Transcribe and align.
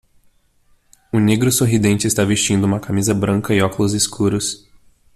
O 1.13 1.19
negro 1.19 1.51
sorridente 1.51 2.07
está 2.07 2.23
vestindo 2.25 2.63
uma 2.65 2.79
camisa 2.79 3.13
branca 3.13 3.53
e 3.53 3.61
óculos 3.61 3.93
escuros. 3.93 4.67